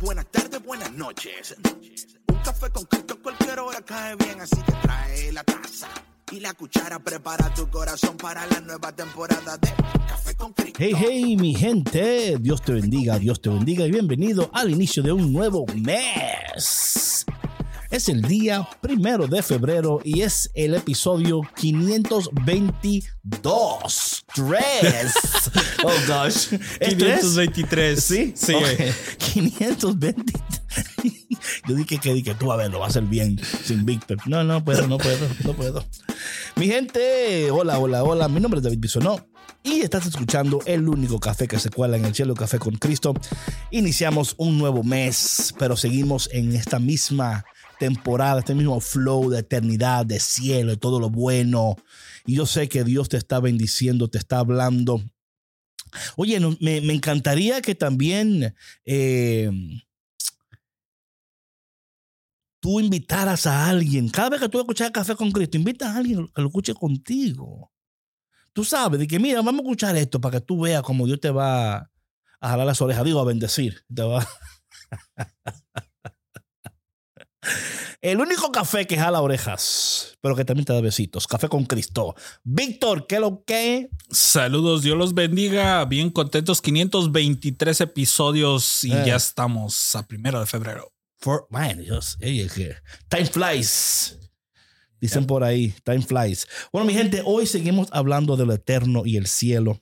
[0.00, 1.56] buenas tardes, buenas noches.
[2.28, 5.88] Un café con Cristo cualquier hora cae bien, así que trae la taza
[6.32, 6.98] y la cuchara.
[6.98, 9.68] Prepara tu corazón para la nueva temporada de
[10.06, 10.78] Café con Cristo.
[10.78, 12.36] Hey, hey, mi gente.
[12.40, 17.26] Dios te bendiga, Dios te bendiga y bienvenido al inicio de un nuevo mes.
[17.90, 24.24] Es el día primero de febrero y es el episodio 522.
[24.34, 25.12] Tres.
[25.84, 26.54] Oh gosh.
[26.80, 27.20] ¿Es tres?
[27.20, 28.02] 523.
[28.02, 28.54] Sí, Sí.
[28.54, 28.64] Ok.
[29.34, 30.14] 523.
[31.68, 34.18] Yo dije que, que tú a ver, lo va a hacer bien sin Víctor.
[34.26, 35.84] No, no puedo, no puedo, no puedo.
[36.56, 38.28] Mi gente, hola, hola, hola.
[38.28, 39.24] Mi nombre es David Bisonó
[39.62, 43.14] y estás escuchando el único café que se cuela en el cielo, Café con Cristo.
[43.70, 47.44] Iniciamos un nuevo mes, pero seguimos en esta misma
[47.78, 51.76] temporada, este mismo flow de eternidad, de cielo, de todo lo bueno.
[52.24, 55.02] Y yo sé que Dios te está bendiciendo, te está hablando.
[56.16, 59.50] Oye, me, me encantaría que también eh,
[62.60, 64.08] tú invitaras a alguien.
[64.08, 67.72] Cada vez que tú escuchas Café con Cristo, invita a alguien que lo escuche contigo.
[68.52, 71.20] Tú sabes, de que mira, vamos a escuchar esto para que tú veas cómo Dios
[71.20, 71.76] te va
[72.40, 73.84] a jalar las orejas, digo, a bendecir.
[73.94, 74.26] Te va.
[78.02, 81.26] El único café que jala orejas, pero que también te da besitos.
[81.26, 82.14] Café con Cristo.
[82.44, 83.88] Víctor, ¿qué lo que?
[84.10, 85.84] Saludos, Dios los bendiga.
[85.86, 86.60] Bien contentos.
[86.60, 89.04] 523 episodios y Eh.
[89.06, 90.92] ya estamos a primero de febrero.
[91.18, 94.18] For, man, Dios, time flies.
[95.00, 96.46] Dicen por ahí, time flies.
[96.72, 99.80] Bueno, mi gente, hoy seguimos hablando de lo eterno y el cielo.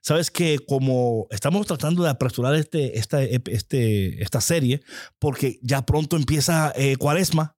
[0.00, 4.80] Sabes que como estamos tratando de apresurar este, esta, este, esta serie,
[5.18, 7.56] porque ya pronto empieza eh, cuaresma.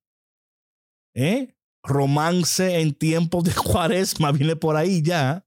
[1.14, 1.54] ¿Eh?
[1.84, 5.46] Romance en tiempos de cuaresma viene por ahí ya.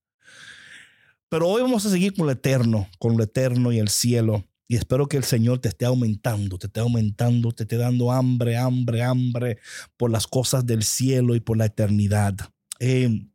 [1.30, 4.46] Pero hoy vamos a seguir con lo eterno, con lo eterno y el cielo.
[4.68, 8.58] Y espero que el Señor te esté aumentando, te esté aumentando, te esté dando hambre,
[8.58, 9.60] hambre, hambre
[9.96, 12.36] por las cosas del cielo y por la eternidad.
[12.80, 13.28] Eh,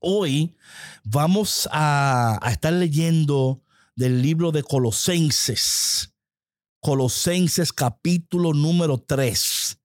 [0.00, 0.56] hoy
[1.04, 3.62] vamos a, estar leyendo
[3.96, 6.14] del libro de Colosenses.
[6.80, 9.78] Colosenses capítulo número 3.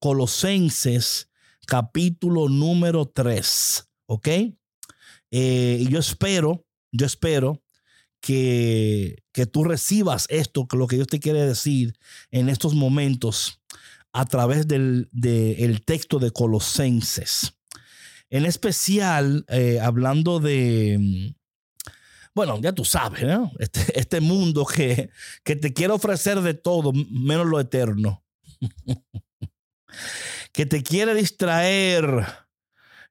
[0.00, 1.28] Colosenses
[1.66, 3.88] capítulo número 3.
[4.06, 4.28] ¿Ok?
[5.30, 7.62] Eh, y yo espero, yo espero
[8.20, 11.98] que, que tú recibas esto, lo que Dios te quiere decir
[12.30, 13.60] en estos momentos
[14.12, 17.57] a través del de el texto de Colosenses.
[18.30, 21.38] En especial, eh, hablando de, mm,
[22.34, 23.50] bueno, ya tú sabes, ¿no?
[23.58, 25.10] Este, este mundo que,
[25.44, 28.24] que te quiere ofrecer de todo, menos lo eterno.
[30.52, 32.47] que te quiere distraer.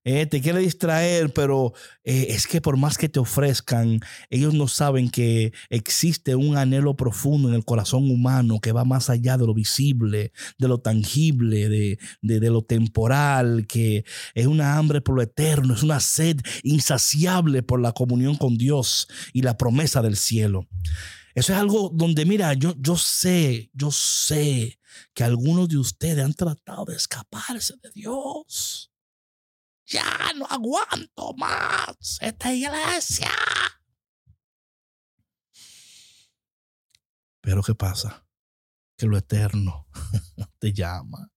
[0.09, 1.73] Eh, te quiere distraer, pero
[2.05, 6.95] eh, es que por más que te ofrezcan, ellos no saben que existe un anhelo
[6.95, 11.67] profundo en el corazón humano que va más allá de lo visible, de lo tangible,
[11.67, 16.39] de, de, de lo temporal, que es una hambre por lo eterno, es una sed
[16.63, 20.69] insaciable por la comunión con Dios y la promesa del cielo.
[21.35, 24.79] Eso es algo donde, mira, yo, yo sé, yo sé
[25.13, 28.86] que algunos de ustedes han tratado de escaparse de Dios.
[29.87, 33.31] Ya no aguanto más esta iglesia.
[37.41, 38.27] Pero ¿qué pasa?
[38.97, 39.87] Que lo eterno
[40.59, 41.31] te llama.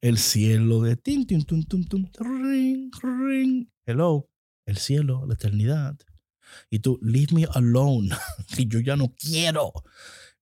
[0.00, 3.68] El cielo de tin, tin, tum, tum, tum, ring, ring.
[3.86, 4.28] Hello,
[4.66, 5.96] el cielo, la eternidad.
[6.68, 8.10] Y tú, leave me alone.
[8.58, 9.72] y yo ya no quiero.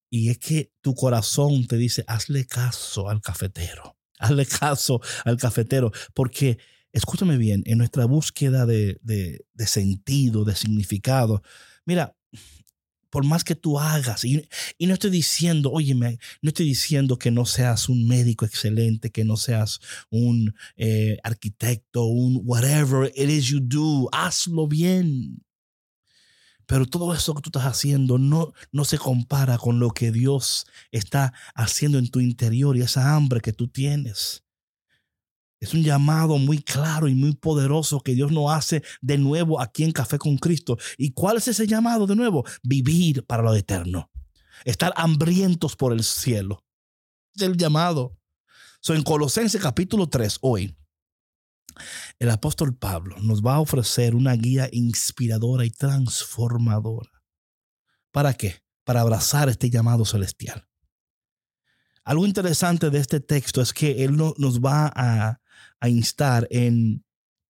[0.09, 3.97] Y es que tu corazón te dice, hazle caso al cafetero.
[4.19, 5.91] Hazle caso al cafetero.
[6.13, 6.57] Porque,
[6.91, 11.41] escúchame bien, en nuestra búsqueda de, de, sentido, de significado,
[11.85, 12.15] mira,
[13.09, 14.47] por más que tú hagas, y,
[14.77, 19.25] y no estoy diciendo, oye, no estoy diciendo que no seas un médico excelente, que
[19.25, 25.43] no seas un eh, arquitecto, un whatever it is you do, hazlo bien.
[26.65, 30.65] Pero todo eso que tú estás haciendo no, no se compara con lo que Dios
[30.91, 34.45] está haciendo en tu interior y esa hambre que tú tienes.
[35.61, 39.83] Es un llamado muy claro y muy poderoso que Dios nos hace de nuevo aquí
[39.83, 40.75] en Café con Cristo.
[40.97, 42.43] ¿Y cuál es ese llamado de nuevo?
[42.63, 44.09] Vivir para lo eterno.
[44.65, 46.65] Estar hambrientos por el cielo.
[47.35, 48.17] Es el llamado.
[48.79, 50.75] So, en Colosenses capítulo 3, hoy,
[52.17, 57.11] el apóstol Pablo nos va a ofrecer una guía inspiradora y transformadora.
[58.11, 58.63] ¿Para qué?
[58.83, 60.67] Para abrazar este llamado celestial.
[62.03, 65.39] Algo interesante de este texto es que él no, nos va a,
[65.79, 67.03] a instar en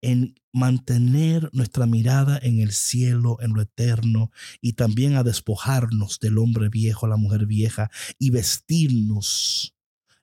[0.07, 4.31] en mantener nuestra mirada en el cielo, en lo eterno,
[4.61, 9.75] y también a despojarnos del hombre viejo, la mujer vieja, y vestirnos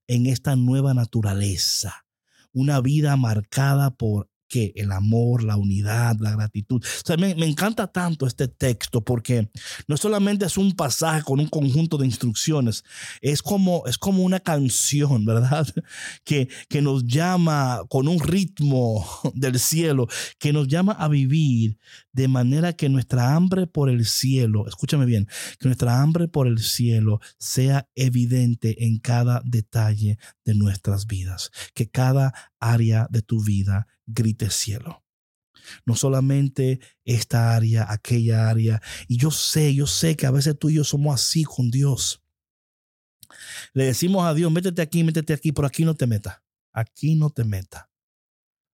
[0.08, 2.06] en esta nueva naturaleza,
[2.54, 6.80] una vida marcada por que el amor, la unidad, la gratitud.
[6.80, 9.50] O sea, me, encanta tanto este texto porque
[9.88, 12.84] no solamente es un pasaje con un conjunto de instrucciones,
[13.22, 15.66] es como, es como una canción, ¿verdad?
[16.24, 19.04] Que, que nos llama con un ritmo
[19.34, 20.08] del cielo,
[20.38, 21.80] que nos llama a vivir
[22.12, 25.28] de manera que nuestra hambre por el cielo, escúchame bien,
[25.60, 31.90] que nuestra hambre por el cielo sea evidente en cada detalle de nuestras vidas, que
[31.90, 32.34] cada
[32.72, 35.04] área de tu vida grite cielo.
[35.86, 38.82] No solamente esta área, aquella área.
[39.08, 42.22] Y yo sé, yo sé que a veces tú y yo somos así con Dios.
[43.74, 46.42] Le decimos a Dios, métete aquí, métete aquí, pero aquí no te metas.
[46.74, 47.86] Aquí no te metas.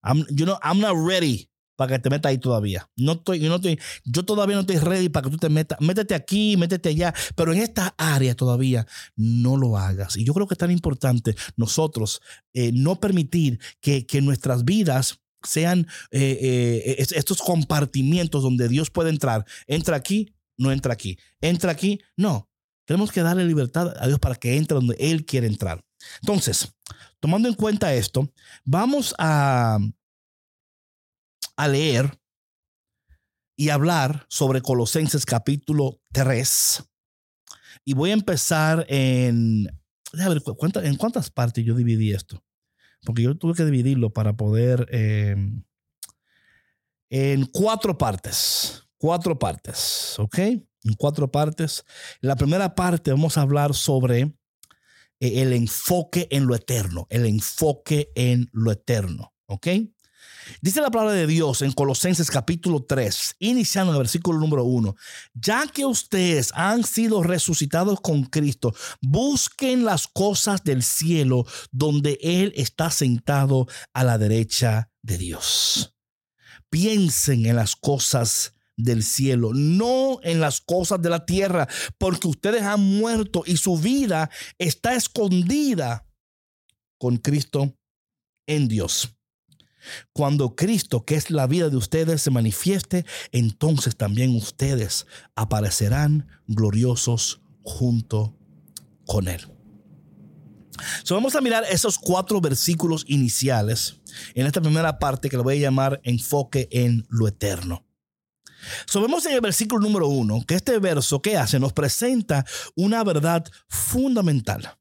[0.03, 1.48] I'm, you know, I'm not ready
[1.79, 2.89] para que te metas ahí todavía.
[2.97, 5.79] No estoy, no estoy, yo todavía no estoy ready para que tú te metas.
[5.79, 8.85] Métete aquí, métete allá, pero en esta área todavía
[9.15, 10.17] no lo hagas.
[10.17, 12.19] Y yo creo que es tan importante nosotros
[12.51, 19.09] eh, no permitir que, que nuestras vidas sean eh, eh, estos compartimientos donde Dios puede
[19.09, 19.45] entrar.
[19.65, 21.17] Entra aquí, no entra aquí.
[21.39, 22.49] Entra aquí, no.
[22.83, 25.81] Tenemos que darle libertad a Dios para que entre donde Él quiere entrar.
[26.21, 26.73] Entonces,
[27.21, 28.29] tomando en cuenta esto,
[28.65, 29.79] vamos a,
[31.59, 32.19] a leer
[33.55, 36.83] y hablar sobre Colosenses capítulo 3.
[37.85, 39.67] Y voy a empezar en...
[40.19, 40.41] A ver,
[40.83, 42.43] ¿en cuántas partes yo dividí esto?
[43.05, 45.63] porque yo tuve que dividirlo para poder em,
[47.09, 50.37] en cuatro partes, cuatro partes, ¿ok?
[50.37, 51.83] En cuatro partes.
[52.21, 54.21] la primera parte vamos a hablar sobre
[55.19, 59.67] eh, el enfoque en lo eterno, el enfoque en lo eterno, ¿ok?
[60.61, 64.95] Dice la palabra de Dios en Colosenses capítulo 3, iniciando en el versículo número 1.
[65.33, 72.53] Ya que ustedes han sido resucitados con Cristo, busquen las cosas del cielo donde Él
[72.55, 75.95] está sentado a la derecha de Dios.
[76.69, 81.67] Piensen en las cosas del cielo, no en las cosas de la tierra,
[81.97, 86.07] porque ustedes han muerto y su vida está escondida
[86.97, 87.75] con Cristo
[88.47, 89.18] en Dios.
[90.13, 95.05] Cuando Cristo, que es la vida de ustedes, se manifieste, entonces también ustedes
[95.35, 98.35] aparecerán gloriosos junto
[99.05, 99.47] con Él.
[101.03, 103.99] So, vamos a mirar esos cuatro versículos iniciales
[104.33, 107.85] en esta primera parte que lo voy a llamar enfoque en lo eterno.
[108.85, 113.45] So, en el versículo número uno que este verso que hace nos presenta una verdad
[113.67, 114.77] fundamental.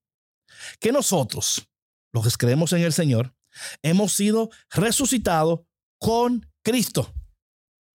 [0.81, 1.69] Que nosotros,
[2.13, 3.35] los que creemos en el Señor,
[3.83, 5.61] hemos sido resucitados
[5.99, 7.13] con Cristo.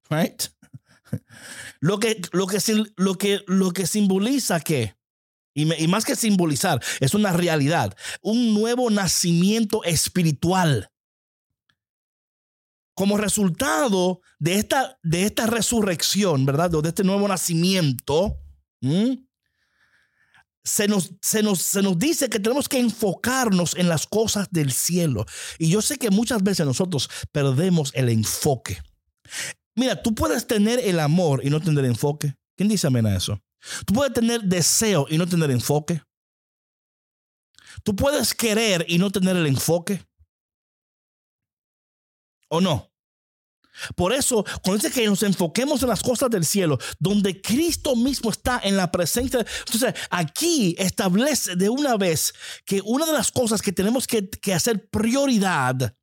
[0.09, 0.43] Right?
[1.79, 2.59] Lo que, lo que,
[2.95, 4.95] lo que, lo que simboliza que,
[5.53, 10.89] y, más que simbolizar, es una realidad, un nuevo nacimiento espiritual.
[12.95, 16.69] Como resultado de esta, de esta resurrección, ¿verdad?
[16.69, 18.39] De este nuevo nacimiento,
[20.63, 24.71] se nos, se, nos, se nos dice que tenemos que enfocarnos en las cosas del
[24.71, 25.25] cielo.
[25.59, 28.81] Y yo sé que muchas veces nosotros perdemos el enfoque.
[29.75, 32.35] Mira, tú puedes tener el amor y no tener enfoque.
[32.55, 33.41] ¿Quién dice amén a eso?
[33.85, 36.01] Tú puedes tener deseo y no tener enfoque.
[37.83, 40.05] Tú puedes querer y no tener el enfoque.
[42.49, 42.92] ¿O no?
[43.95, 48.29] Por eso, cuando dice que nos enfoquemos en las cosas del cielo, donde Cristo mismo
[48.29, 52.33] está en la presencia, entonces aquí establece de una vez
[52.65, 55.95] que una de las cosas que tenemos que, hacer prioridad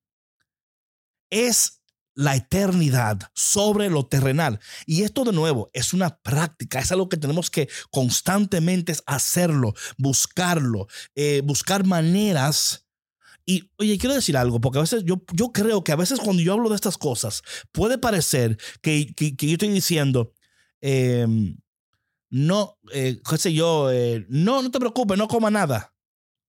[1.30, 1.82] es
[2.14, 4.60] la eternidad sobre lo terrenal.
[4.84, 10.88] Y esto de nuevo es una práctica, es algo que tenemos que constantemente hacerlo, buscarlo,
[11.14, 12.89] eh, buscar maneras
[13.50, 16.40] y oye, quiero decir algo, porque a veces yo, yo creo que a veces cuando
[16.40, 17.42] yo hablo de estas cosas,
[17.72, 20.32] puede parecer que, que, yo estoy diciendo,
[20.80, 21.56] em,
[22.30, 25.92] no, eh, qué sé yo, eh, no, no te preocupes, no coma nada.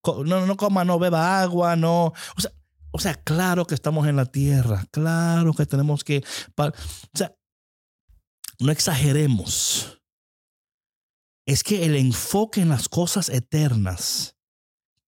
[0.04, 2.14] No, no coma, no beba agua, no.
[2.38, 2.52] O sea,
[2.92, 6.24] o sea, claro que estamos en la tierra, claro que tenemos que.
[6.56, 6.72] O
[7.16, 7.36] sea,
[8.60, 10.00] no exageremos.
[11.48, 14.36] Es que el enfoque en las cosas eternas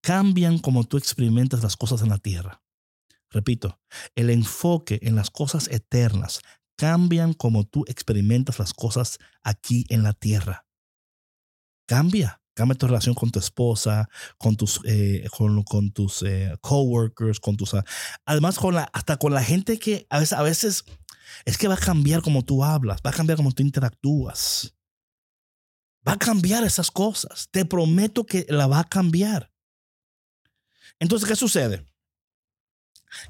[0.03, 2.62] cambian como tú experimentas las cosas en la tierra.
[3.29, 3.79] Repito,
[4.15, 6.41] el enfoque en las cosas eternas
[6.75, 10.67] cambian como tú experimentas las cosas aquí en la tierra.
[11.88, 12.41] Cambia.
[12.55, 14.07] Cambia tu relación con tu esposa,
[14.38, 17.75] con tus, eh, con, con, tus eh, coworkers, con tus,
[18.25, 20.86] además con la, hasta con la gente que a veces, a veces
[21.45, 24.75] es que va a cambiar como tú hablas, va a cambiar como tú interactúas.
[26.07, 27.48] Va a cambiar esas cosas.
[27.50, 29.52] Te prometo que la va a cambiar.
[31.00, 31.86] Entonces, ¿qué sucede?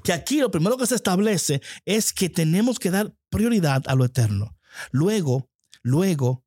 [0.02, 4.04] Que aquí lo primero que se establece es que tenemos que dar prioridad a lo
[4.04, 4.56] eterno.
[4.90, 5.50] Luego,
[5.82, 6.44] luego,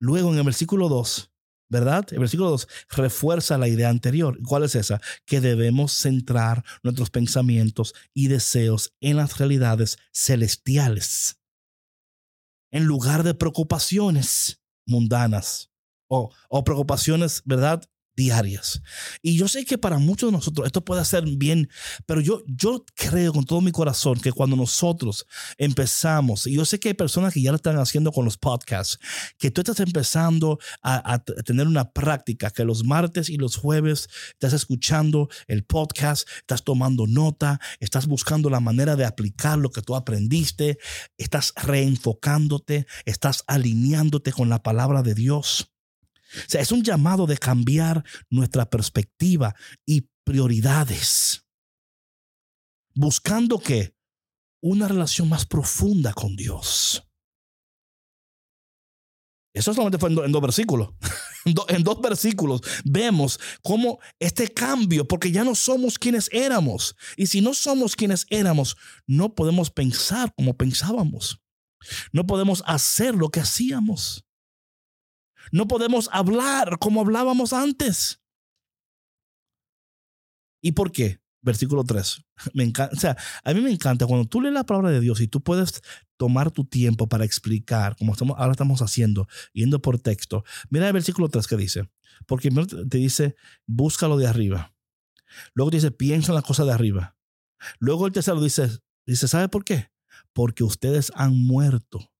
[0.00, 1.30] luego en el versículo 2,
[1.68, 2.06] ¿verdad?
[2.10, 4.38] El versículo 2 refuerza la idea anterior.
[4.46, 5.00] ¿Cuál es esa?
[5.24, 11.40] Que debemos centrar nuestros pensamientos y deseos en las realidades celestiales.
[12.70, 15.70] En lugar de preocupaciones mundanas
[16.08, 17.88] o, o preocupaciones, ¿verdad?
[18.16, 18.82] Diarias.
[19.22, 21.68] Y yo sé que para muchos de nosotros esto puede ser bien,
[22.06, 25.26] pero yo, yo creo con todo mi corazón que cuando nosotros
[25.58, 28.98] empezamos, y yo sé que hay personas que ya lo están haciendo con los podcasts,
[29.38, 34.08] que tú estás empezando a, a tener una práctica, que los martes y los jueves
[34.32, 39.82] estás escuchando el podcast, estás tomando nota, estás buscando la manera de aplicar lo que
[39.82, 40.78] tú aprendiste,
[41.18, 45.73] estás reenfocándote, estás alineándote con la palabra de Dios.
[46.36, 49.54] O sea, es un llamado de cambiar nuestra perspectiva
[49.86, 51.44] y prioridades.
[52.94, 53.94] Buscando que
[54.62, 57.06] una relación más profunda con Dios.
[59.54, 60.90] Eso solamente fue en, dos versículos.
[61.68, 66.96] en, dos versículos vemos cómo este cambio, porque ya no somos quienes éramos.
[67.16, 68.76] Y si no somos quienes éramos,
[69.06, 71.40] no podemos pensar como pensábamos.
[72.12, 74.23] No podemos hacer lo que hacíamos.
[75.52, 78.20] No podemos hablar como hablábamos antes.
[80.62, 81.20] ¿Y por qué?
[81.42, 82.24] Versículo 3.
[82.54, 85.20] Me encanta, o sea, a mí me encanta cuando tú lees la palabra de Dios
[85.20, 85.82] y tú puedes
[86.16, 90.42] tomar tu tiempo para explicar, como estamos, ahora estamos haciendo, yendo por texto.
[90.70, 91.90] Mira el versículo 3 que dice,
[92.26, 93.36] porque te dice,
[93.66, 94.74] búscalo de arriba.
[95.52, 97.16] Luego te dice, piensa en las cosas de arriba.
[97.78, 98.70] Luego el tercero dice,
[99.06, 99.90] dice, ¿sabe por qué?
[100.32, 102.13] Porque ustedes han muerto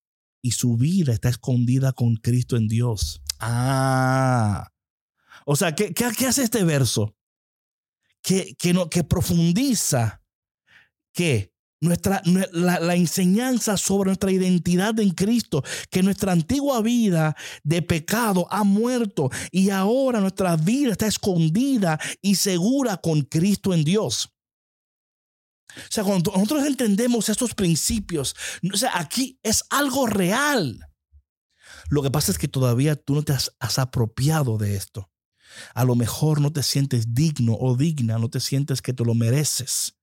[0.45, 3.19] y su vida está escondida con Cristo en Dios.
[3.39, 4.71] Ah.
[5.43, 7.15] O sea, ¿qué, qué, hace este verso?
[8.21, 10.21] Que, que, no, que profundiza
[11.13, 12.21] que nuestra,
[12.51, 18.63] la, la, enseñanza sobre nuestra identidad en Cristo, que nuestra antigua vida de pecado ha
[18.63, 24.34] muerto y ahora nuestra vida está escondida y segura con Cristo en Dios.
[25.77, 28.35] O sea, cuando nosotros entendemos estos principios,
[28.73, 30.79] o sea, aquí es algo real.
[31.89, 35.09] Lo que pasa es que todavía tú no te has, apropiado de esto.
[35.73, 39.13] A lo mejor no te sientes digno o digna, no te sientes que te lo
[39.13, 39.95] mereces.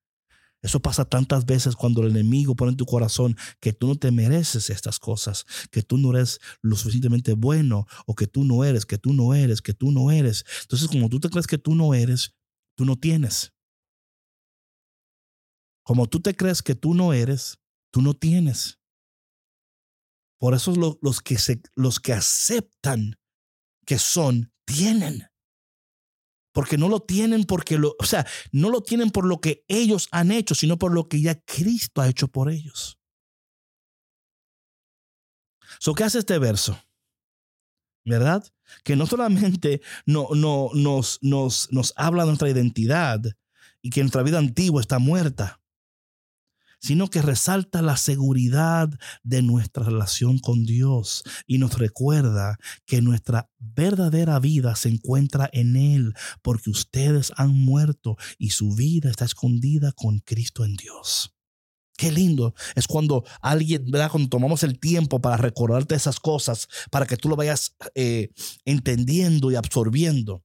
[0.63, 4.13] Eso pasa tantas veces cuando el enemigo pone en tu corazón que tú no te
[4.13, 8.87] mereces estas cosas, que tú no eres lo suficientemente bueno o que tú no eres,
[8.87, 10.45] que tú no eres, que tú no eres.
[10.63, 12.35] Entonces, como tú te crees que tú no eres,
[12.77, 13.53] tú no tienes.
[15.85, 17.59] Como tú te crees que tú no eres,
[17.91, 18.79] tú no tienes.
[20.39, 21.37] Por eso los, que
[21.77, 23.17] los que aceptan
[23.87, 25.29] que son, tienen.
[26.53, 30.09] Porque no lo tienen porque lo, o sea, no lo tienen por lo que ellos
[30.11, 32.99] han hecho, sino por lo que ya Cristo ha hecho por ellos.
[35.79, 36.79] So, ¿Qué hace este verso?
[38.05, 38.45] ¿Verdad?
[38.85, 43.21] Que no solamente no, no, nos, nos, nos habla de nuestra identidad
[43.81, 45.62] y que nuestra vida antigua está muerta,
[46.83, 48.91] sino que resalta la seguridad
[49.23, 55.77] de nuestra relación con Dios y nos recuerda que nuestra verdadera vida se encuentra en
[55.77, 61.35] Él, porque ustedes han muerto y su vida está escondida con Cristo en Dios.
[61.97, 64.11] Qué lindo es cuando alguien, ¿verdad?
[64.11, 68.31] Cuando tomamos el tiempo para recordarte esas cosas, para que tú lo vayas eh,
[68.65, 70.43] entendiendo y absorbiendo.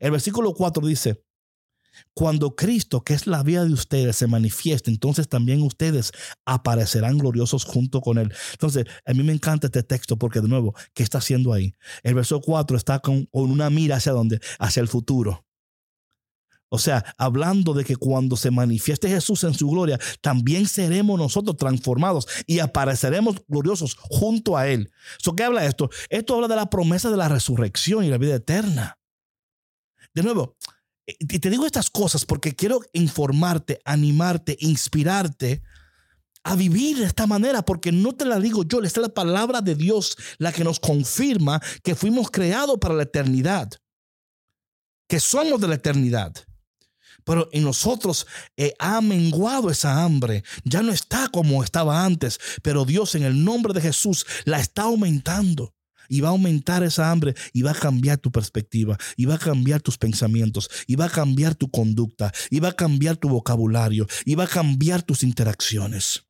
[0.00, 1.22] El versículo 4 dice,
[2.14, 6.12] cuando Cristo, que es la vida de ustedes, se manifieste, entonces también ustedes
[6.44, 8.32] aparecerán gloriosos junto con Él.
[8.52, 11.74] Entonces, a mí me encanta este texto porque, de nuevo, ¿qué está haciendo ahí?
[12.02, 14.40] El verso 4 está con, una mira hacia dónde?
[14.58, 15.44] Hacia el futuro.
[16.70, 21.56] O sea, hablando de que cuando se manifieste Jesús en su gloria, también seremos nosotros
[21.56, 24.90] transformados y apareceremos gloriosos junto a Él.
[25.18, 25.88] ¿So qué habla esto?
[26.10, 28.98] Esto habla de la promesa de la resurrección y la vida eterna.
[30.14, 30.56] De nuevo,
[31.18, 35.62] y te digo estas cosas porque quiero informarte, animarte, inspirarte
[36.44, 39.74] a vivir de esta manera, porque no te la digo yo, es la palabra de
[39.74, 43.70] Dios la que nos confirma que fuimos creados para la eternidad,
[45.08, 46.34] que somos de la eternidad.
[47.24, 52.84] Pero en nosotros eh, ha menguado esa hambre, ya no está como estaba antes, pero
[52.84, 55.74] Dios en el nombre de Jesús la está aumentando.
[56.08, 59.38] Y va a aumentar esa hambre y va a cambiar tu perspectiva, y va a
[59.38, 64.06] cambiar tus pensamientos, y va a cambiar tu conducta, y va a cambiar tu vocabulario,
[64.24, 66.24] y va a cambiar tus interacciones.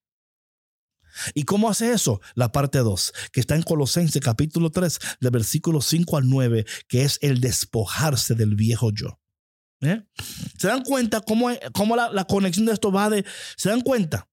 [1.35, 2.21] ¿Y cómo hace eso?
[2.35, 7.03] La parte 2, que está en Colosenses capítulo 3, de versículos 5 al 9, que
[7.03, 9.19] es el despojarse del viejo yo.
[9.81, 10.03] ¿Eh?
[10.59, 13.25] ¿Se dan cuenta cómo, cómo la, la, conexión de esto va de...
[13.57, 14.29] ¿Se dan cuenta?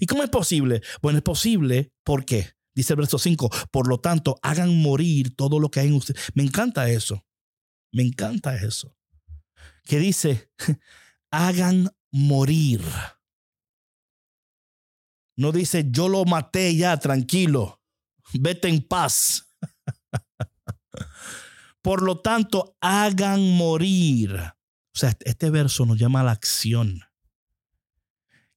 [0.00, 0.82] ¿Y cómo es posible?
[1.02, 5.70] Bueno, es posible porque, dice el verso 5, por lo tanto, hagan morir todo lo
[5.70, 6.30] que hay en ustedes.
[6.34, 7.24] Me encanta eso.
[7.90, 8.94] Me encanta eso.
[9.84, 10.52] Que dice,
[11.30, 12.82] hagan morir.
[15.36, 17.82] No dice, yo lo maté ya, tranquilo,
[18.32, 19.54] vete en paz.
[21.82, 24.34] Por lo tanto, hagan morir.
[24.34, 27.00] O sea, este verso nos llama a la acción.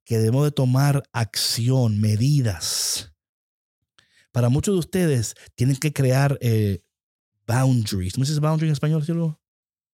[0.06, 3.09] Que debemos de tomar acción, medidas.
[4.31, 6.81] Para muchos de ustedes tienen que crear eh,
[7.48, 8.13] boundaries.
[8.13, 9.41] ¿Cómo se dice boundary en español, cielo?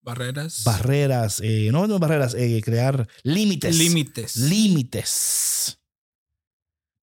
[0.01, 0.63] Barreras.
[0.63, 1.41] Barreras.
[1.43, 3.75] Eh, no, no barreras, eh, crear límites.
[3.77, 4.35] Límites.
[4.35, 5.79] Límites.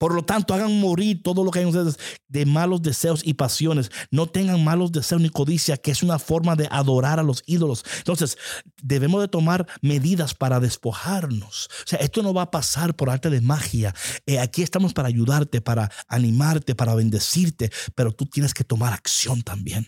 [0.02, 3.34] Por lo tanto, hagan morir todo lo que hay en ustedes de malos deseos y
[3.34, 3.92] pasiones.
[4.10, 7.84] No tengan malos deseos ni codicia, que es una forma de adorar a los ídolos.
[7.98, 8.36] Entonces,
[8.82, 11.70] debemos de tomar medidas para despojarnos.
[11.84, 13.94] O sea, esto no va a pasar por arte de magia.
[14.26, 19.42] Eh, aquí estamos para ayudarte, para animarte, para bendecirte, pero tú tienes que tomar acción
[19.42, 19.86] también.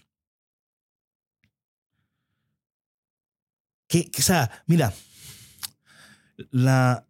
[3.88, 4.08] Que,
[4.68, 4.94] mira,
[6.50, 7.06] la,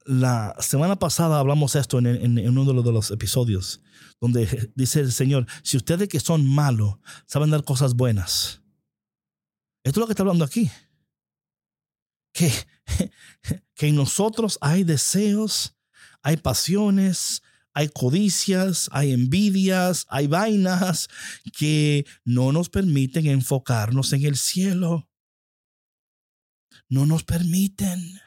[0.60, 3.82] semana pasada hablamos esto en, uno de los, de los, episodios,
[4.20, 8.62] donde dice el Señor, si ustedes que son malos saben dar cosas buenas,
[9.82, 10.70] esto es lo que está hablando aquí.
[12.32, 12.50] Que,
[13.74, 15.76] que en nosotros hay deseos,
[16.22, 17.42] hay pasiones,
[17.74, 21.08] hay codicias, hay envidias, hay vainas
[21.56, 25.10] que no nos permiten enfocarnos en el cielo.
[26.88, 28.20] No nos permiten.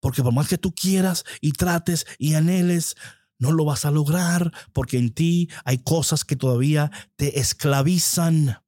[0.00, 2.96] Porque por más que tú quieras y trates y anheles,
[3.38, 8.62] no lo vas a lograr porque en ti hay cosas que todavía te esclavizan.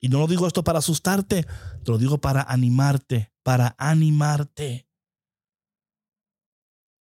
[0.00, 1.44] Y no lo digo esto para asustarte,
[1.84, 4.88] te lo digo para animarte, para animarte.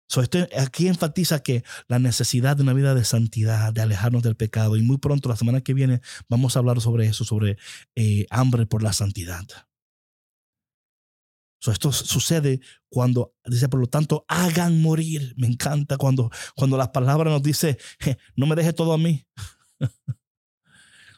[0.09, 4.37] So, este, aquí enfatiza que la necesidad de una vida de santidad, de alejarnos del
[4.37, 4.77] pecado.
[4.77, 7.57] Y muy pronto, la semana que viene, vamos a hablar sobre eso, sobre
[7.95, 9.45] eh, hambre por la santidad.
[11.59, 15.33] So, esto sucede cuando dice, por lo tanto, hagan morir.
[15.37, 17.77] Me encanta cuando, cuando las palabras nos dice,
[18.35, 19.25] no me deje todo a mí.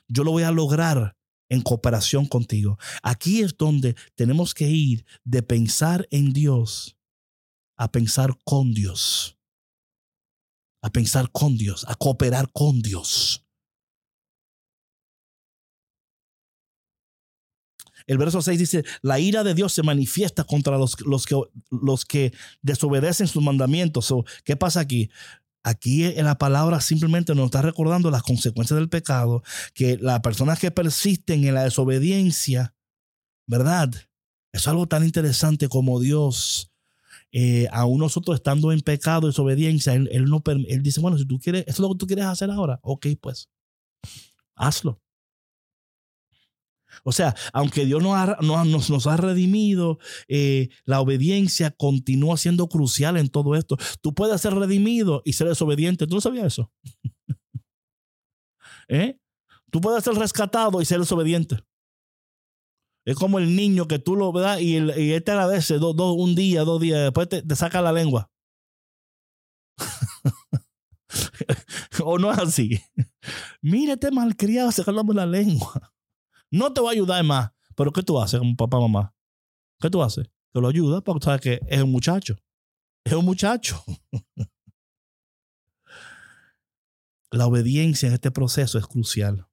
[0.07, 1.17] Yo lo voy a lograr
[1.49, 2.77] en cooperación contigo.
[3.03, 6.95] Aquí es donde tenemos que ir de pensar en Dios
[7.75, 9.37] a pensar con Dios.
[10.81, 13.45] A pensar con Dios, a cooperar con Dios.
[18.09, 22.05] El verso 6 dice, la ira de Dios se manifiesta contra los, los, que, los
[22.05, 24.11] que desobedecen sus mandamientos.
[24.43, 25.11] ¿Qué pasa aquí?
[25.61, 29.43] Aquí en la palabra simplemente nos está recordando las consecuencias del pecado,
[29.75, 32.73] que las personas que persisten en la desobediencia,
[33.45, 33.91] ¿verdad?
[34.53, 36.71] Es algo tan interesante como Dios,
[37.31, 41.61] eh, aún nosotros estando en pecado, desobediencia, él, no, él dice, bueno, si tú quieres,
[41.67, 43.49] eso es lo que tú quieres hacer ahora, ok, pues,
[44.55, 44.99] hazlo.
[47.03, 52.67] O sea, aunque Dios nos ha, nos, nos ha redimido, eh, la obediencia continúa siendo
[52.67, 53.77] crucial en todo esto.
[54.01, 56.07] Tú puedes ser redimido y ser desobediente.
[56.07, 56.71] ¿Tú no sabías eso?
[58.87, 59.17] ¿Eh?
[59.71, 61.57] Tú puedes ser rescatado y ser desobediente.
[63.05, 66.35] Es como el niño que tú lo ves y, el, y él te do, un
[66.35, 68.29] día, dos días, después te, saca la lengua.
[72.03, 72.81] o no es así.
[73.61, 75.93] Mírate malcriado sacándome la lengua.
[76.51, 77.51] No te va a ayudar más.
[77.75, 79.13] Pero ¿qué tú haces como papá, mamá?
[79.79, 80.29] ¿Qué tú haces?
[80.51, 82.37] Te lo ayuda porque sabes que es un muchacho.
[83.03, 83.83] Es un muchacho.
[87.31, 89.47] La obediencia en este proceso es crucial.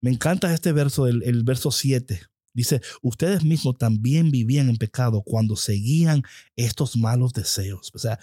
[0.00, 2.20] Me encanta este verso, el, el verso 7.
[2.54, 6.22] Dice, ustedes mismos también vivían en pecado cuando seguían
[6.54, 7.90] estos malos deseos.
[7.94, 8.20] O sea,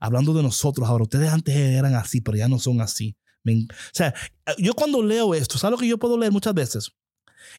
[0.00, 3.16] hablando de nosotros ahora, ustedes antes eran así, pero ya no son así.
[3.44, 4.14] O sea,
[4.58, 6.92] yo cuando leo esto, ¿sabes lo que yo puedo leer muchas veces?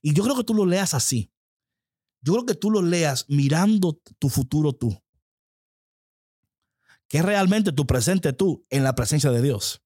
[0.01, 1.31] Y yo creo que tú lo leas así.
[2.21, 4.97] Yo creo que tú lo leas mirando tu futuro tú.
[7.07, 9.83] Que es realmente tu presente tú en la presencia de Dios.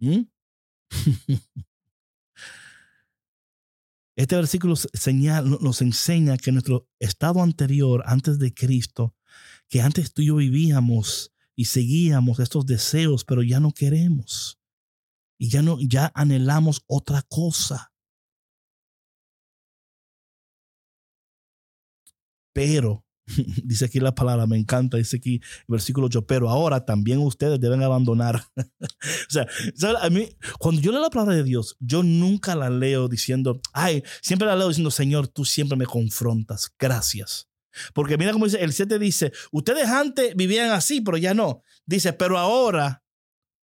[0.00, 0.22] ¿Mm?
[4.18, 9.14] Este versículo señal, nos enseña que nuestro estado anterior, antes de Cristo,
[9.68, 14.60] que antes tú y yo vivíamos y seguíamos estos deseos, pero ya no queremos.
[15.40, 17.92] Y ya no, ya anhelamos otra cosa.
[22.52, 23.04] Pero,
[23.64, 27.82] dice aquí la palabra, me encanta, dice aquí versículo 8, pero ahora también ustedes deben
[27.82, 28.40] abandonar.
[28.56, 29.48] o sea,
[30.00, 30.28] a mí,
[30.60, 34.54] cuando yo leo la palabra de Dios, yo nunca la leo diciendo, ay, siempre la
[34.54, 37.48] leo diciendo, Señor, tú siempre me confrontas, gracias.
[37.94, 41.62] Porque mira cómo dice, el 7 dice, ustedes antes vivían así, pero ya no.
[41.86, 43.02] Dice, pero ahora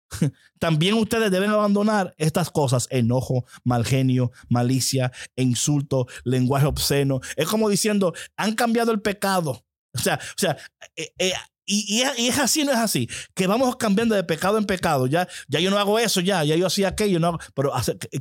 [0.59, 7.19] también ustedes deben abandonar estas cosas, enojo, mal genio, malicia, insulto, lenguaje obsceno.
[7.35, 9.65] Es como diciendo, han cambiado el pecado.
[9.93, 10.57] O sea, o sea,
[10.95, 11.33] eh, eh,
[11.65, 15.07] y, es así, no es así, que vamos cambiando de pecado en pecado.
[15.07, 17.73] Ya, ya yo no hago eso, ya, ya yo hacía aquello, no pero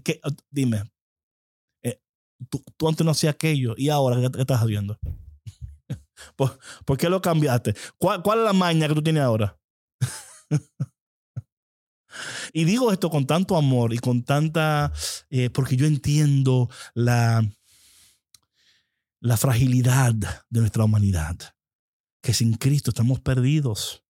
[0.03, 0.21] que,
[0.51, 0.85] dime,
[1.83, 2.01] eh,
[2.49, 4.99] tú, antes no hacías aquello y ahora, ¿qué, estás haciendo?
[6.37, 7.75] ¿Por, ¿Por, qué lo cambiaste?
[7.99, 9.59] ¿Cuál, ¿Cuál es la maña que tú tienes ahora?
[12.53, 14.93] Y digo esto con tanto amor y con tanta,
[15.31, 17.45] eh, porque yo entiendo la,
[19.21, 21.37] la fragilidad de nuestra humanidad,
[22.23, 24.05] que sin Cristo estamos perdidos,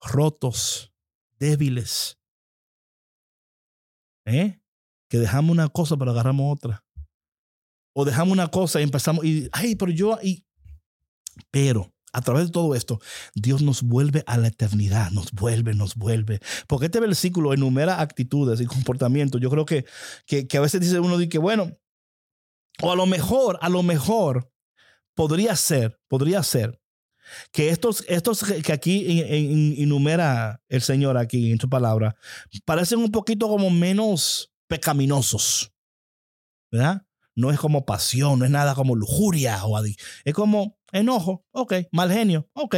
[0.00, 0.92] rotos,
[1.38, 2.18] débiles.
[4.26, 4.60] ¿Eh?
[5.08, 6.84] Que dejamos una cosa pero agarramos otra.
[7.94, 10.44] O dejamos una cosa y empezamos, y, ay, pero yo, y,
[11.50, 13.00] pero a través de todo esto,
[13.34, 16.40] Dios nos vuelve a la eternidad, nos vuelve, nos vuelve.
[16.68, 19.40] Porque este versículo enumera actitudes y comportamientos.
[19.40, 19.84] Yo creo que,
[20.26, 21.76] que, a veces dice uno que, bueno,
[22.80, 24.48] o a lo mejor, a lo mejor
[25.14, 26.80] podría ser, podría ser
[27.50, 29.22] que estos, estos que aquí
[29.78, 32.16] enumera el Señor aquí en su palabra,
[32.64, 35.72] parecen un poquito como menos pecaminosos,
[36.70, 37.02] ¿verdad?
[37.34, 39.82] No es como pasión, no es nada como lujuria o
[40.24, 41.74] Es como enojo, ok.
[41.92, 42.76] Mal genio, ok.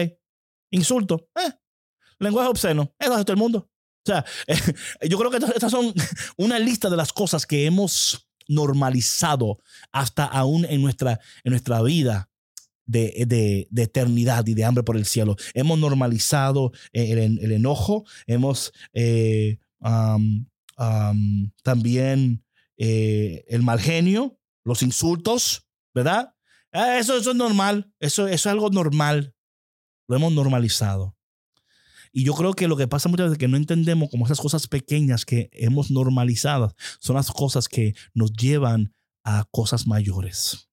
[0.70, 1.52] Insulto, eh.
[2.18, 3.59] Lenguaje obsceno, eso hace todo el mundo.
[3.68, 4.24] O sea,
[5.09, 5.92] yo creo que estas son
[6.37, 9.59] una lista de las cosas que hemos normalizado
[9.92, 12.31] hasta aún en nuestra, en nuestra vida
[12.87, 15.37] de, de, eternidad y de hambre por el cielo.
[15.55, 19.59] Hemos normalizado el, el enojo, hemos eh,
[21.62, 22.44] también
[22.76, 26.35] eh, el mal genio, los insultos, ¿verdad?
[26.77, 29.35] Ah, eso, eso es normal, eso, eso es algo normal.
[30.09, 31.17] Lo hemos normalizado.
[32.12, 34.41] Y yo creo que lo que pasa muchas veces es que no entendemos como esas
[34.41, 40.69] cosas pequeñas que hemos normalizado son las cosas que nos llevan a cosas mayores.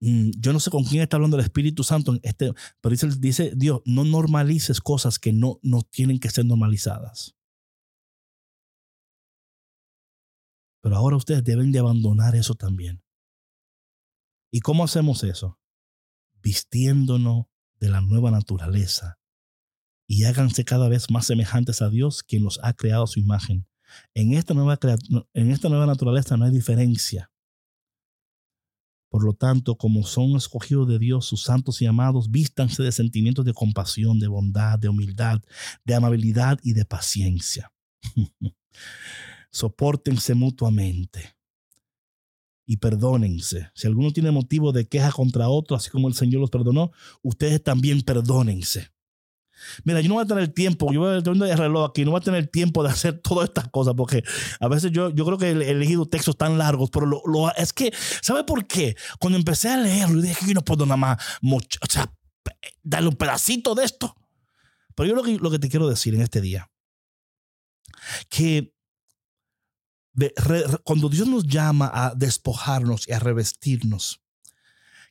[0.00, 3.52] Mm, yo no sé con quién está hablando el Espíritu Santo, este, pero dice, dice
[3.56, 7.34] Dios, no normalices cosas que no, no tienen que ser normalizadas.
[10.82, 13.02] Pero ahora ustedes deben de abandonar eso también.
[14.50, 15.58] ¿Y cómo hacemos eso?
[16.42, 17.46] Vistiéndonos
[17.80, 19.18] de la nueva naturaleza
[20.06, 23.66] y háganse cada vez más semejantes a Dios, quien los ha creado a su imagen.
[24.14, 24.78] En esta nueva,
[25.34, 27.30] en esta nueva naturaleza no hay diferencia.
[29.10, 33.44] Por lo tanto, como son escogidos de Dios, sus santos y amados, vístanse de sentimientos
[33.44, 35.40] de compasión, de bondad, de humildad,
[35.84, 37.72] de amabilidad y de paciencia.
[39.50, 41.37] Sopórtense mutuamente
[42.68, 43.70] y perdónense.
[43.74, 47.64] Si alguno tiene motivo de queja contra otro, así como el Señor los perdonó, ustedes
[47.64, 48.90] también perdónense.
[49.84, 52.10] Mira, yo no voy a tener tiempo, yo voy a tener el reloj aquí, no
[52.10, 54.22] voy a tener tiempo de hacer todas estas cosas, porque
[54.60, 57.90] a veces yo, yo creo que he elegido textos tan largos, pero lo, es que,
[58.20, 58.94] ¿sabe por qué?
[59.18, 62.12] Cuando empecé a leerlo, dije que yo no puedo nada más, mucho, o sea,
[62.82, 64.14] darle un pedacito de esto.
[64.94, 66.70] Pero yo lo que, lo que te quiero decir en este día,
[68.28, 68.74] que
[70.84, 74.20] cuando Dios nos llama a despojarnos y a revestirnos,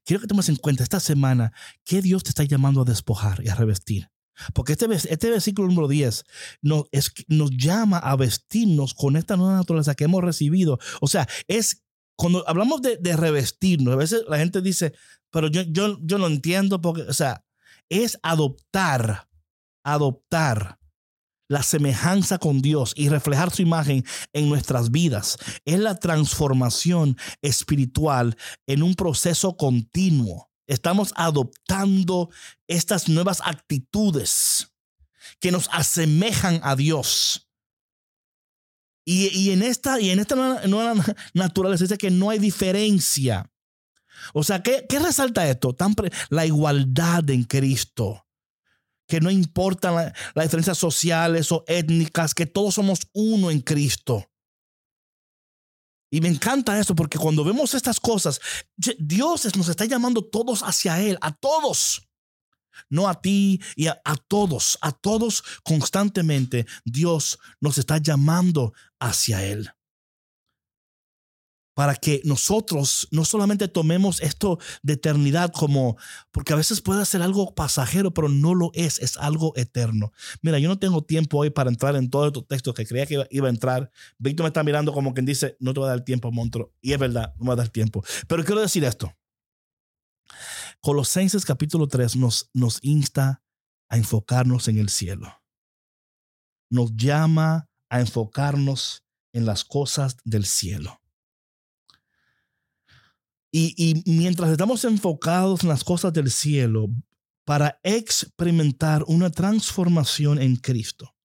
[0.06, 3.50] quiero que tomes en cuenta esta semana qué Dios te está llamando a despojar y
[3.50, 4.10] a revestir.
[4.54, 6.24] Porque este, este versículo número 10
[6.62, 6.86] nos,
[7.28, 10.80] nos llama a vestirnos con esta nueva naturaleza que hemos recibido.
[11.02, 11.84] O sea, es
[12.16, 14.94] cuando hablamos de, de revestirnos, a veces la gente dice,
[15.32, 17.46] pero yo, yo, yo no entiendo porque, o sea,
[17.90, 19.28] es adoptar,
[19.84, 20.77] adoptar
[21.48, 25.38] la semejanza con Dios y reflejar su imagen en nuestras vidas.
[25.66, 30.50] Es la transformación espiritual en un proceso continuo.
[30.68, 32.30] Estamos adoptando
[32.68, 34.74] estas nuevas actitudes
[35.40, 37.50] que nos asemejan a Dios.
[39.06, 40.94] Y, en esta, y en esta nueva,
[41.34, 43.50] naturaleza dice que no hay diferencia.
[44.34, 45.74] O sea, ¿qué, resalta esto?
[46.30, 48.27] la igualdad en Cristo
[49.08, 54.30] que no importan las diferencias sociales o étnicas, que todos somos uno en Cristo.
[56.12, 58.40] Y me encanta eso porque cuando vemos estas cosas,
[58.98, 62.04] Dios nos está llamando todos hacia Él, a todos.
[62.90, 66.66] no a ti y a, a, todos, a todos constantemente.
[66.86, 69.72] Dios nos está llamando hacia Él
[71.78, 75.96] para que nosotros no solamente tomemos esto de eternidad como,
[76.32, 80.12] porque a veces puede ser algo pasajero, pero no lo es, es algo eterno.
[80.42, 83.28] Mira, yo no tengo tiempo hoy para entrar en todos estos textos que creía que
[83.30, 83.92] iba, a entrar.
[84.18, 86.74] Víctor me está mirando como quien dice, no te va a dar tiempo, monstruo.
[86.82, 88.04] Y es verdad, no me va a dar tiempo.
[88.28, 89.16] Pero quiero decir esto.
[90.82, 93.44] Colosenses capítulo 3 nos, nos insta
[93.88, 95.44] a enfocarnos en el cielo.
[96.72, 101.00] Nos llama a enfocarnos en las cosas del cielo.
[103.52, 106.90] Y, mientras estamos enfocados en las cosas del cielo,
[107.46, 111.16] para experimentar una transformación en Cristo.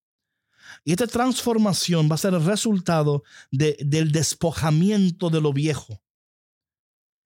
[0.85, 6.01] Y esta transformación va a ser el resultado del despojamiento de lo viejo.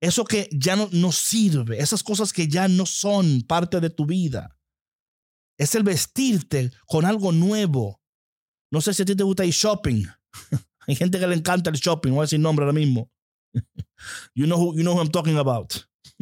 [0.02, 4.06] Eso que ya no nos sirve, esas cosas que ya no son parte de tu
[4.06, 4.58] vida.
[5.58, 8.02] Es el vestirte con algo nuevo.
[8.72, 10.06] No sé si a ti te gusta ir shopping.
[10.88, 13.12] Hay gente que le encanta el shopping, voy a decir nombre ahora mismo.
[14.34, 15.86] You know who, you know who I'm talking about.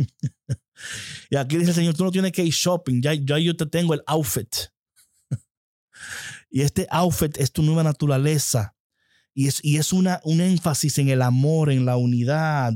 [1.30, 3.66] y aquí dice el Señor, tú no tienes que ir shopping, ya, ya yo te
[3.66, 4.56] tengo el outfit.
[6.50, 8.74] y este outfit es tu nueva naturaleza.
[9.34, 12.74] Y es, y es una, un énfasis en el amor, en la unidad,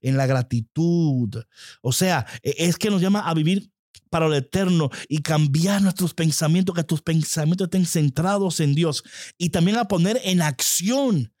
[0.00, 1.44] en la gratitud.
[1.82, 3.70] O sea, e, es que nos llama a vivir
[4.10, 9.04] para lo eterno y cambiar nuestros pensamientos, que tus pensamientos estén centrados en Dios
[9.38, 11.32] y también a poner en acción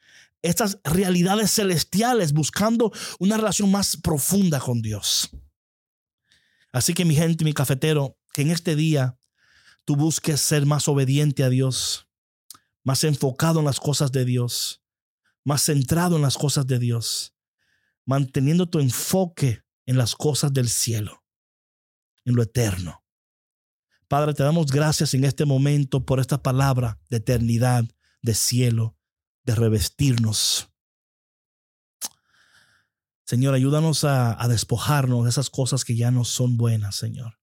[0.42, 5.30] estas realidades celestiales, buscando una relación más profunda con Dios.
[6.72, 9.18] Así que mi gente, mi cafetero, que en este día
[9.84, 12.08] tú busques ser más obediente a Dios,
[12.84, 14.82] más enfocado en las cosas de Dios,
[15.44, 17.34] más centrado en las cosas de Dios,
[18.06, 21.24] manteniendo tu enfoque en las cosas del cielo,
[22.24, 23.04] en lo eterno.
[24.08, 27.84] Padre, te damos gracias en este momento por esta palabra de eternidad,
[28.22, 28.96] de cielo,
[29.44, 30.70] de revestirnos.
[33.24, 37.38] Señor, ayúdanos a, despojarnos de esas cosas que ya no son buenas, Señor.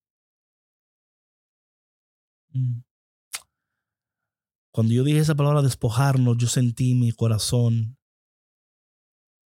[2.52, 2.82] Mm.
[4.72, 7.98] Cuando yo dije esa palabra despojarnos, yo sentí mi corazón,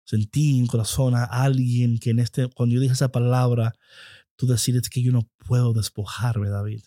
[0.06, 3.74] sentí en mi corazón a alguien que en este, cuando yo dije esa palabra,
[4.36, 6.84] tú decides que yo no puedo despojarme, David.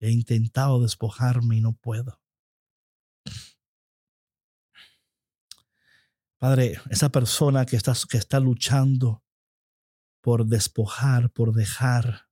[0.00, 2.23] He intentado despojarme y no puedo.
[6.44, 9.24] Padre, esa persona que está, que está luchando
[10.22, 12.28] por despojar, por dejar,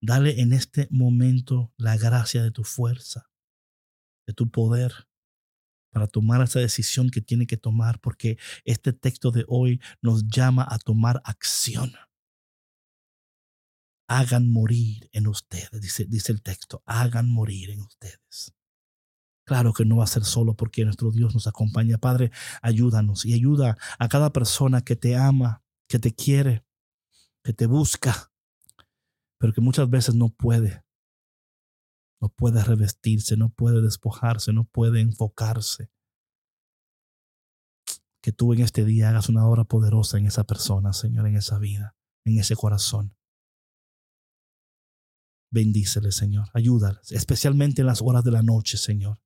[0.00, 3.30] dale en este momento la gracia de tu fuerza,
[4.26, 5.10] de tu poder
[5.92, 10.66] para tomar esa decisión que tiene que tomar, porque este texto de hoy nos llama
[10.66, 11.92] a tomar acción.
[14.08, 18.54] Hagan morir en ustedes, dice, dice el texto, hagan morir en ustedes.
[19.44, 21.98] Claro que no va a ser solo porque nuestro Dios nos acompaña.
[21.98, 22.30] Padre,
[22.62, 26.64] ayúdanos y ayuda a cada persona que te ama, que te quiere,
[27.42, 28.32] que te busca,
[29.38, 30.82] pero que muchas veces no puede.
[32.22, 35.90] No puede revestirse, no puede despojarse, no puede enfocarse.
[38.22, 41.58] Que tú en este día hagas una obra poderosa en esa persona, Señor, en esa
[41.58, 43.14] vida, en ese corazón.
[45.52, 46.48] Bendícele, Señor.
[46.54, 49.23] Ayúdales, especialmente en las horas de la noche, Señor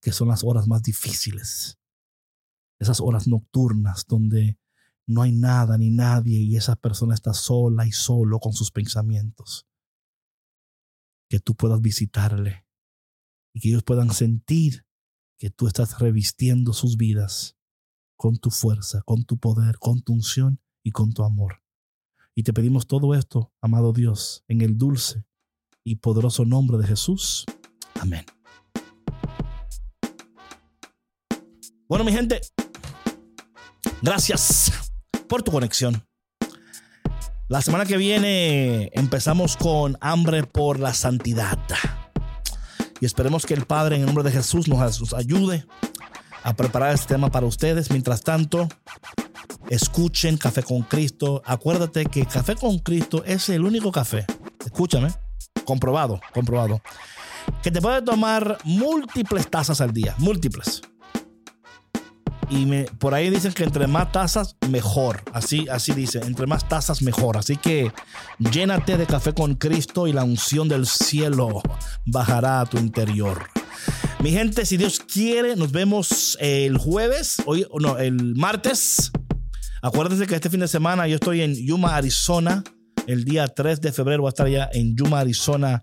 [0.00, 1.78] que son las horas más difíciles,
[2.78, 4.58] esas horas nocturnas donde
[5.06, 9.66] no hay nada ni nadie y esa persona está sola y solo con sus pensamientos.
[11.28, 12.66] Que tú puedas visitarle
[13.52, 14.86] y que ellos puedan sentir
[15.38, 17.56] que tú estás revistiendo sus vidas
[18.16, 21.62] con tu fuerza, con tu poder, con tu unción y con tu amor.
[22.34, 25.24] Y te pedimos todo esto, amado Dios, en el dulce
[25.84, 27.44] y poderoso nombre de Jesús.
[28.00, 28.24] Amén.
[31.88, 32.42] Bueno, mi gente,
[34.02, 34.92] gracias
[35.26, 36.04] por tu conexión.
[37.48, 41.58] La semana que viene empezamos con hambre por la santidad.
[43.00, 45.64] Y esperemos que el Padre, en el nombre de Jesús, nos ayude
[46.42, 47.90] a preparar este tema para ustedes.
[47.90, 48.68] Mientras tanto,
[49.70, 51.40] escuchen Café con Cristo.
[51.46, 54.26] Acuérdate que Café con Cristo es el único café.
[54.62, 55.08] Escúchame.
[55.64, 56.82] Comprobado, comprobado.
[57.62, 60.14] Que te puede tomar múltiples tazas al día.
[60.18, 60.82] Múltiples
[62.50, 65.22] y me, por ahí dicen que entre más tazas, mejor.
[65.32, 67.36] Así, así dice, entre más tazas, mejor.
[67.36, 67.92] Así que
[68.38, 71.62] llénate de café con Cristo y la unción del cielo
[72.06, 73.48] bajará a tu interior.
[74.20, 79.12] Mi gente, si Dios quiere, nos vemos el jueves, hoy, no, el martes.
[79.82, 82.64] Acuérdense que este fin de semana yo estoy en Yuma, Arizona
[83.06, 85.82] El día 3 de febrero voy a estar allá en Yuma, Arizona,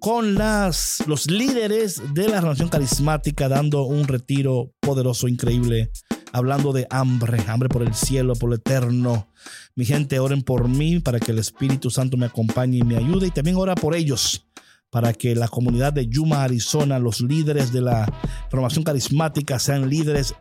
[0.00, 5.90] con las, los líderes de la relación carismática dando un retiro poderoso, increíble,
[6.32, 9.28] hablando de hambre, hambre por el cielo, por lo eterno.
[9.74, 13.28] Mi gente, oren por mí para que el Espíritu Santo me acompañe y me ayude
[13.28, 14.44] y también ora por ellos
[14.90, 18.06] para que la comunidad de Yuma, Arizona, los líderes de la
[18.50, 20.34] formación carismática sean líderes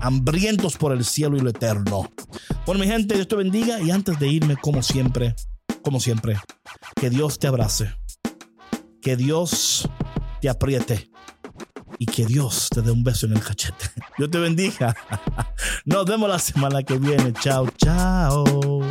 [0.00, 2.10] hambrientos por el cielo y lo eterno.
[2.66, 5.34] Bueno, mi gente, Dios te bendiga y antes de irme, como siempre,
[5.82, 6.36] como siempre,
[6.96, 7.94] que Dios te abrace,
[9.04, 9.86] que Dios
[10.40, 11.10] te apriete
[11.98, 13.90] y que Dios te dé un beso en el cachete.
[14.18, 14.96] Dios te bendiga.
[15.84, 17.34] Nos vemos la semana que viene.
[17.34, 18.82] Chao, chao.